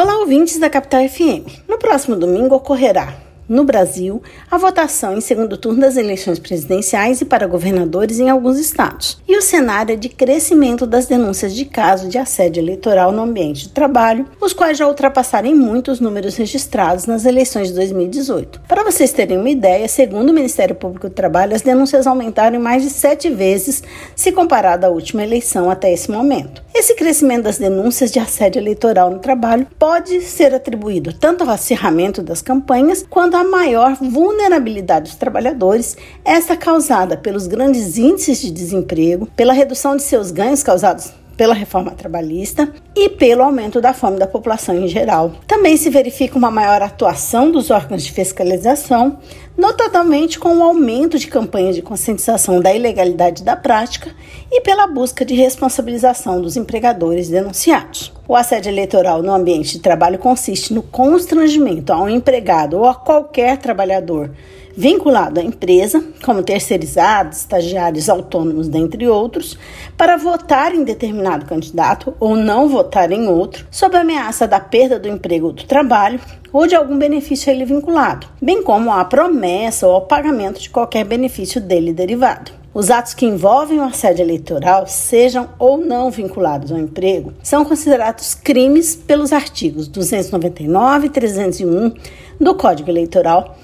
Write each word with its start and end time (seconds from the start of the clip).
Olá, 0.00 0.16
ouvintes 0.18 0.60
da 0.60 0.70
Capital 0.70 1.00
FM. 1.08 1.64
No 1.66 1.76
próximo 1.76 2.14
domingo 2.14 2.54
ocorrerá 2.54 3.16
no 3.48 3.64
Brasil, 3.64 4.22
a 4.50 4.58
votação 4.58 5.16
em 5.16 5.20
segundo 5.20 5.56
turno 5.56 5.80
das 5.80 5.96
eleições 5.96 6.38
presidenciais 6.38 7.20
e 7.20 7.24
para 7.24 7.46
governadores 7.46 8.20
em 8.20 8.28
alguns 8.28 8.58
estados. 8.58 9.18
E 9.26 9.36
o 9.36 9.42
cenário 9.42 9.92
é 9.92 9.96
de 9.96 10.08
crescimento 10.08 10.86
das 10.86 11.06
denúncias 11.06 11.54
de 11.54 11.64
casos 11.64 12.08
de 12.08 12.18
assédio 12.18 12.60
eleitoral 12.60 13.12
no 13.12 13.22
ambiente 13.22 13.64
de 13.64 13.70
trabalho, 13.70 14.26
os 14.40 14.52
quais 14.52 14.76
já 14.76 14.86
ultrapassaram 14.86 15.54
muito 15.54 15.90
os 15.90 16.00
números 16.00 16.36
registrados 16.36 17.06
nas 17.06 17.24
eleições 17.24 17.68
de 17.68 17.74
2018. 17.74 18.60
Para 18.68 18.84
vocês 18.84 19.12
terem 19.12 19.38
uma 19.38 19.50
ideia, 19.50 19.88
segundo 19.88 20.30
o 20.30 20.34
Ministério 20.34 20.74
Público 20.74 21.08
do 21.08 21.14
Trabalho, 21.14 21.54
as 21.54 21.62
denúncias 21.62 22.06
aumentaram 22.06 22.56
em 22.56 22.62
mais 22.62 22.82
de 22.82 22.90
sete 22.90 23.30
vezes 23.30 23.82
se 24.14 24.32
comparado 24.32 24.84
à 24.84 24.88
última 24.88 25.22
eleição 25.22 25.70
até 25.70 25.92
esse 25.92 26.10
momento. 26.10 26.62
Esse 26.74 26.94
crescimento 26.94 27.44
das 27.44 27.58
denúncias 27.58 28.12
de 28.12 28.18
assédio 28.18 28.60
eleitoral 28.60 29.10
no 29.10 29.18
trabalho 29.18 29.66
pode 29.78 30.20
ser 30.20 30.54
atribuído 30.54 31.12
tanto 31.12 31.42
ao 31.42 31.50
acirramento 31.50 32.22
das 32.22 32.40
campanhas 32.40 33.04
quanto 33.08 33.37
à 33.38 33.44
maior 33.44 33.94
vulnerabilidade 33.94 35.10
dos 35.10 35.14
trabalhadores, 35.14 35.96
essa 36.24 36.56
causada 36.56 37.16
pelos 37.16 37.46
grandes 37.46 37.96
índices 37.96 38.40
de 38.40 38.50
desemprego, 38.50 39.26
pela 39.36 39.52
redução 39.52 39.96
de 39.96 40.02
seus 40.02 40.32
ganhos 40.32 40.62
causados 40.62 41.12
pela 41.36 41.54
reforma 41.54 41.92
trabalhista 41.92 42.68
e 42.96 43.08
pelo 43.08 43.44
aumento 43.44 43.80
da 43.80 43.94
fome 43.94 44.18
da 44.18 44.26
população 44.26 44.74
em 44.74 44.88
geral. 44.88 45.34
Também 45.46 45.76
se 45.76 45.88
verifica 45.88 46.36
uma 46.36 46.50
maior 46.50 46.82
atuação 46.82 47.52
dos 47.52 47.70
órgãos 47.70 48.02
de 48.02 48.10
fiscalização, 48.10 49.20
notadamente 49.58 50.38
com 50.38 50.56
o 50.56 50.62
aumento 50.62 51.18
de 51.18 51.26
campanhas 51.26 51.74
de 51.74 51.82
conscientização 51.82 52.60
da 52.60 52.72
ilegalidade 52.72 53.42
da 53.42 53.56
prática 53.56 54.14
e 54.48 54.60
pela 54.60 54.86
busca 54.86 55.24
de 55.24 55.34
responsabilização 55.34 56.40
dos 56.40 56.56
empregadores 56.56 57.28
denunciados. 57.28 58.12
O 58.28 58.36
assédio 58.36 58.70
eleitoral 58.70 59.20
no 59.20 59.34
ambiente 59.34 59.72
de 59.72 59.80
trabalho 59.80 60.16
consiste 60.16 60.72
no 60.72 60.82
constrangimento 60.82 61.92
a 61.92 62.00
um 62.00 62.08
empregado 62.08 62.78
ou 62.78 62.86
a 62.86 62.94
qualquer 62.94 63.58
trabalhador 63.58 64.30
vinculado 64.78 65.40
à 65.40 65.42
empresa, 65.42 66.04
como 66.24 66.40
terceirizados, 66.40 67.38
estagiários 67.38 68.08
autônomos, 68.08 68.68
dentre 68.68 69.08
outros, 69.08 69.58
para 69.96 70.16
votar 70.16 70.72
em 70.72 70.84
determinado 70.84 71.46
candidato 71.46 72.14
ou 72.20 72.36
não 72.36 72.68
votar 72.68 73.10
em 73.10 73.26
outro, 73.26 73.66
sob 73.72 73.96
ameaça 73.96 74.46
da 74.46 74.60
perda 74.60 74.96
do 74.96 75.08
emprego 75.08 75.48
ou 75.48 75.52
do 75.52 75.64
trabalho 75.64 76.20
ou 76.52 76.66
de 76.66 76.74
algum 76.74 76.98
benefício 76.98 77.50
a 77.50 77.54
ele 77.54 77.64
vinculado, 77.64 78.26
bem 78.40 78.62
como 78.62 78.92
a 78.92 79.04
promessa 79.04 79.86
ou 79.86 79.94
ao 79.94 80.06
pagamento 80.06 80.60
de 80.60 80.70
qualquer 80.70 81.04
benefício 81.04 81.60
dele 81.60 81.92
derivado. 81.92 82.52
Os 82.74 82.90
atos 82.90 83.14
que 83.14 83.26
envolvem 83.26 83.80
o 83.80 83.84
assédio 83.84 84.22
eleitoral, 84.22 84.86
sejam 84.86 85.48
ou 85.58 85.78
não 85.78 86.10
vinculados 86.10 86.70
ao 86.70 86.78
emprego, 86.78 87.32
são 87.42 87.64
considerados 87.64 88.34
crimes 88.34 88.94
pelos 88.94 89.32
artigos 89.32 89.88
299 89.88 91.06
e 91.06 91.10
301 91.10 91.92
do 92.38 92.54
Código 92.54 92.90
Eleitoral 92.90 93.56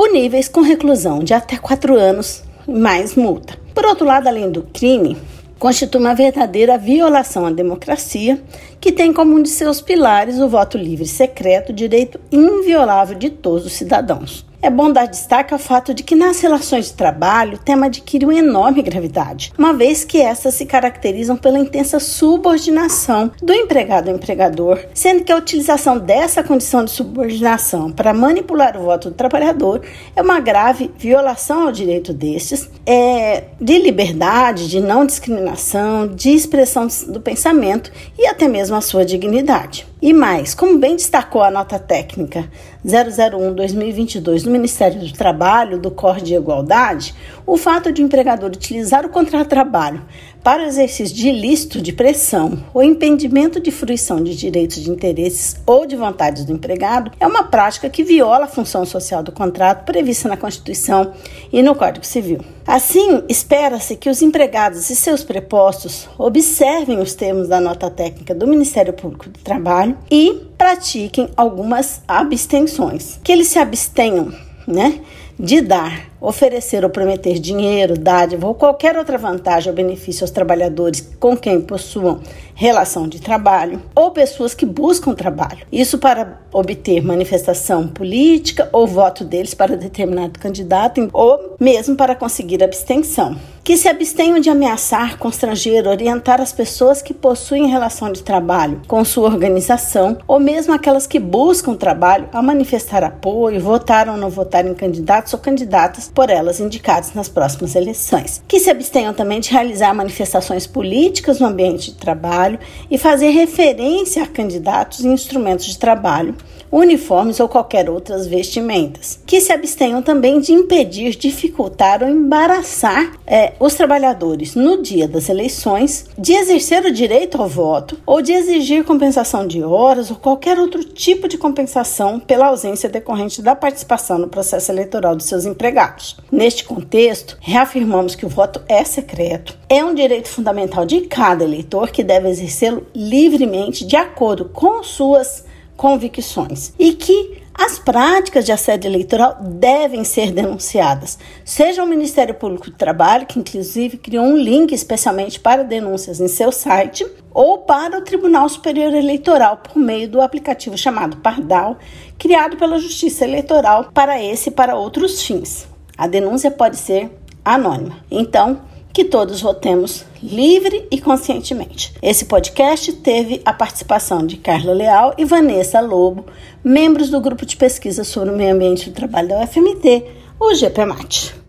puníveis 0.00 0.48
com 0.48 0.62
reclusão 0.62 1.18
de 1.18 1.34
até 1.34 1.58
quatro 1.58 1.94
anos 1.94 2.42
mais 2.66 3.14
multa. 3.14 3.58
Por 3.74 3.84
outro 3.84 4.06
lado, 4.06 4.28
além 4.28 4.50
do 4.50 4.62
crime, 4.62 5.18
constitui 5.60 6.00
uma 6.00 6.14
verdadeira 6.14 6.78
violação 6.78 7.44
à 7.44 7.52
democracia, 7.52 8.42
que 8.80 8.90
tem 8.90 9.12
como 9.12 9.36
um 9.36 9.42
de 9.42 9.50
seus 9.50 9.80
pilares 9.80 10.38
o 10.40 10.48
voto 10.48 10.78
livre 10.78 11.06
secreto, 11.06 11.70
direito 11.70 12.18
inviolável 12.32 13.16
de 13.16 13.28
todos 13.28 13.66
os 13.66 13.74
cidadãos. 13.74 14.49
É 14.62 14.68
bom 14.68 14.92
dar 14.92 15.06
destaque 15.06 15.54
ao 15.54 15.58
fato 15.58 15.94
de 15.94 16.02
que 16.02 16.14
nas 16.14 16.38
relações 16.40 16.86
de 16.86 16.92
trabalho 16.92 17.54
o 17.54 17.58
tema 17.58 17.86
adquire 17.86 18.26
uma 18.26 18.34
enorme 18.34 18.82
gravidade, 18.82 19.54
uma 19.56 19.72
vez 19.72 20.04
que 20.04 20.20
essas 20.20 20.52
se 20.52 20.66
caracterizam 20.66 21.34
pela 21.34 21.58
intensa 21.58 21.98
subordinação 21.98 23.32
do 23.42 23.54
empregado 23.54 24.10
ao 24.10 24.16
empregador, 24.16 24.78
sendo 24.92 25.24
que 25.24 25.32
a 25.32 25.36
utilização 25.36 25.98
dessa 25.98 26.44
condição 26.44 26.84
de 26.84 26.90
subordinação 26.90 27.90
para 27.90 28.12
manipular 28.12 28.76
o 28.76 28.82
voto 28.82 29.08
do 29.08 29.16
trabalhador 29.16 29.80
é 30.14 30.20
uma 30.20 30.40
grave 30.40 30.90
violação 30.98 31.62
ao 31.62 31.72
direito 31.72 32.12
destes, 32.12 32.68
é, 32.84 33.44
de 33.58 33.78
liberdade, 33.78 34.68
de 34.68 34.78
não 34.78 35.06
discriminação, 35.06 36.06
de 36.06 36.34
expressão 36.34 36.86
do 37.08 37.20
pensamento 37.20 37.90
e 38.18 38.26
até 38.26 38.46
mesmo 38.46 38.76
a 38.76 38.82
sua 38.82 39.06
dignidade. 39.06 39.89
E 40.02 40.14
mais, 40.14 40.54
como 40.54 40.78
bem 40.78 40.96
destacou 40.96 41.42
a 41.42 41.50
nota 41.50 41.78
técnica 41.78 42.48
001-2022 42.86 44.44
do 44.44 44.50
Ministério 44.50 44.98
do 44.98 45.12
Trabalho, 45.12 45.78
do 45.78 45.90
Corte 45.90 46.24
de 46.24 46.34
Igualdade, 46.34 47.14
o 47.46 47.58
fato 47.58 47.92
de 47.92 48.02
o 48.02 48.06
empregador 48.06 48.48
utilizar 48.48 49.04
o 49.04 49.10
contrato 49.10 49.42
de 49.42 49.50
trabalho 49.50 50.02
para 50.42 50.62
o 50.62 50.66
exercício 50.66 51.14
de 51.14 51.28
ilícito 51.28 51.82
de 51.82 51.92
pressão 51.92 52.64
ou 52.72 52.82
impedimento 52.82 53.60
de 53.60 53.70
fruição 53.70 54.24
de 54.24 54.34
direitos 54.34 54.82
de 54.82 54.90
interesses 54.90 55.60
ou 55.66 55.84
de 55.84 55.96
vontades 55.96 56.46
do 56.46 56.52
empregado 56.52 57.10
é 57.20 57.26
uma 57.26 57.44
prática 57.44 57.90
que 57.90 58.02
viola 58.02 58.46
a 58.46 58.48
função 58.48 58.86
social 58.86 59.22
do 59.22 59.32
contrato 59.32 59.84
prevista 59.84 60.30
na 60.30 60.36
Constituição 60.38 61.12
e 61.52 61.62
no 61.62 61.74
Código 61.74 62.06
Civil. 62.06 62.40
Assim, 62.66 63.22
espera-se 63.28 63.96
que 63.96 64.08
os 64.08 64.22
empregados 64.22 64.88
e 64.88 64.96
seus 64.96 65.22
prepostos 65.22 66.08
observem 66.16 67.00
os 67.00 67.14
termos 67.14 67.48
da 67.48 67.60
nota 67.60 67.90
técnica 67.90 68.34
do 68.34 68.46
Ministério 68.46 68.94
Público 68.94 69.28
do 69.28 69.38
Trabalho 69.40 69.89
e 70.10 70.46
pratiquem 70.56 71.28
algumas 71.36 72.02
abstenções. 72.06 73.18
Que 73.22 73.32
eles 73.32 73.48
se 73.48 73.58
abstenham, 73.58 74.32
né, 74.66 75.00
de 75.38 75.62
dar 75.62 76.10
oferecer 76.20 76.84
ou 76.84 76.90
prometer 76.90 77.38
dinheiro, 77.38 77.98
dádiva 77.98 78.46
ou 78.46 78.54
qualquer 78.54 78.96
outra 78.98 79.16
vantagem 79.16 79.70
ou 79.70 79.76
benefício 79.76 80.22
aos 80.22 80.30
trabalhadores 80.30 81.00
com 81.18 81.34
quem 81.34 81.60
possuam 81.62 82.20
relação 82.54 83.08
de 83.08 83.20
trabalho 83.20 83.80
ou 83.94 84.10
pessoas 84.10 84.52
que 84.54 84.66
buscam 84.66 85.14
trabalho. 85.14 85.66
Isso 85.72 85.98
para 85.98 86.40
obter 86.52 87.02
manifestação 87.02 87.88
política 87.88 88.68
ou 88.70 88.86
voto 88.86 89.24
deles 89.24 89.54
para 89.54 89.76
determinado 89.76 90.38
candidato 90.38 91.08
ou 91.12 91.56
mesmo 91.58 91.96
para 91.96 92.14
conseguir 92.14 92.62
abstenção. 92.62 93.36
Que 93.62 93.76
se 93.76 93.88
abstenham 93.88 94.40
de 94.40 94.48
ameaçar, 94.48 95.18
constranger, 95.18 95.86
orientar 95.86 96.40
as 96.40 96.52
pessoas 96.52 97.02
que 97.02 97.12
possuem 97.12 97.68
relação 97.68 98.10
de 98.10 98.22
trabalho 98.22 98.80
com 98.88 99.04
sua 99.04 99.28
organização 99.28 100.18
ou 100.26 100.40
mesmo 100.40 100.72
aquelas 100.72 101.06
que 101.06 101.18
buscam 101.18 101.74
trabalho 101.74 102.28
a 102.32 102.42
manifestar 102.42 103.04
apoio, 103.04 103.60
votar 103.60 104.08
ou 104.08 104.16
não 104.16 104.30
votar 104.30 104.66
em 104.66 104.74
candidatos 104.74 105.34
ou 105.34 105.38
candidatas 105.38 106.10
por 106.12 106.30
elas 106.30 106.58
indicados 106.58 107.12
nas 107.12 107.28
próximas 107.28 107.74
eleições. 107.74 108.42
Que 108.48 108.58
se 108.58 108.70
abstenham 108.70 109.12
também 109.12 109.40
de 109.40 109.50
realizar 109.50 109.94
manifestações 109.94 110.66
políticas 110.66 111.38
no 111.38 111.46
ambiente 111.46 111.92
de 111.92 111.98
trabalho 111.98 112.58
e 112.90 112.96
fazer 112.96 113.30
referência 113.30 114.22
a 114.22 114.26
candidatos 114.26 115.00
e 115.00 115.08
instrumentos 115.08 115.66
de 115.66 115.78
trabalho 115.78 116.34
uniformes 116.70 117.40
ou 117.40 117.48
qualquer 117.48 117.90
outras 117.90 118.26
vestimentas. 118.26 119.20
Que 119.26 119.40
se 119.40 119.52
abstenham 119.52 120.02
também 120.02 120.40
de 120.40 120.52
impedir, 120.52 121.16
dificultar 121.16 122.02
ou 122.02 122.08
embaraçar 122.08 123.12
é, 123.26 123.49
os 123.58 123.74
trabalhadores 123.74 124.54
no 124.54 124.82
dia 124.82 125.08
das 125.08 125.28
eleições, 125.28 126.06
de 126.16 126.32
exercer 126.32 126.84
o 126.84 126.92
direito 126.92 127.40
ao 127.40 127.48
voto 127.48 127.98
ou 128.06 128.22
de 128.22 128.32
exigir 128.32 128.84
compensação 128.84 129.46
de 129.46 129.62
horas 129.62 130.10
ou 130.10 130.16
qualquer 130.16 130.58
outro 130.58 130.84
tipo 130.84 131.26
de 131.28 131.38
compensação 131.38 132.20
pela 132.20 132.46
ausência 132.46 132.88
decorrente 132.88 133.42
da 133.42 133.54
participação 133.54 134.18
no 134.18 134.28
processo 134.28 134.70
eleitoral 134.70 135.16
de 135.16 135.24
seus 135.24 135.44
empregados. 135.44 136.16
Neste 136.30 136.64
contexto, 136.64 137.36
reafirmamos 137.40 138.14
que 138.14 138.26
o 138.26 138.28
voto 138.28 138.62
é 138.68 138.84
secreto, 138.84 139.58
é 139.68 139.84
um 139.84 139.94
direito 139.94 140.28
fundamental 140.28 140.84
de 140.84 141.02
cada 141.02 141.44
eleitor 141.44 141.90
que 141.90 142.04
deve 142.04 142.28
exercê-lo 142.28 142.86
livremente 142.94 143.84
de 143.84 143.96
acordo 143.96 144.46
com 144.46 144.82
suas 144.82 145.44
convicções 145.76 146.74
e 146.78 146.92
que 146.92 147.39
as 147.62 147.78
práticas 147.78 148.46
de 148.46 148.52
assédio 148.52 148.88
eleitoral 148.88 149.36
devem 149.38 150.02
ser 150.02 150.32
denunciadas, 150.32 151.18
seja 151.44 151.84
o 151.84 151.86
Ministério 151.86 152.34
Público 152.34 152.70
do 152.70 152.76
Trabalho, 152.76 153.26
que 153.26 153.38
inclusive 153.38 153.98
criou 153.98 154.24
um 154.24 154.36
link 154.38 154.72
especialmente 154.72 155.38
para 155.38 155.62
denúncias 155.62 156.20
em 156.20 156.26
seu 156.26 156.50
site, 156.50 157.06
ou 157.30 157.58
para 157.58 157.98
o 157.98 158.00
Tribunal 158.00 158.48
Superior 158.48 158.94
Eleitoral 158.94 159.58
por 159.58 159.76
meio 159.76 160.08
do 160.08 160.22
aplicativo 160.22 160.78
chamado 160.78 161.18
Pardal, 161.18 161.76
criado 162.18 162.56
pela 162.56 162.78
Justiça 162.78 163.24
Eleitoral 163.24 163.90
para 163.92 164.22
esse 164.22 164.48
e 164.48 164.52
para 164.52 164.74
outros 164.74 165.22
fins. 165.22 165.68
A 165.98 166.06
denúncia 166.06 166.50
pode 166.50 166.78
ser 166.78 167.14
anônima. 167.44 167.98
Então, 168.10 168.62
que 168.92 169.04
todos 169.04 169.40
votemos 169.40 170.04
livre 170.22 170.86
e 170.90 171.00
conscientemente. 171.00 171.92
Esse 172.02 172.24
podcast 172.24 172.92
teve 172.94 173.40
a 173.44 173.52
participação 173.52 174.26
de 174.26 174.36
Carla 174.36 174.72
Leal 174.72 175.14
e 175.16 175.24
Vanessa 175.24 175.80
Lobo, 175.80 176.26
membros 176.62 177.08
do 177.08 177.20
grupo 177.20 177.46
de 177.46 177.56
pesquisa 177.56 178.04
sobre 178.04 178.30
o 178.30 178.36
meio 178.36 178.54
ambiente 178.54 178.86
e 178.86 178.90
o 178.90 178.94
trabalho 178.94 179.28
da 179.28 179.42
UFMT, 179.42 180.04
o 180.38 180.54
GPMAT. 180.54 181.39